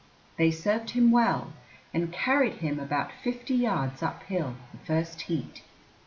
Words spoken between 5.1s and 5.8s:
heat.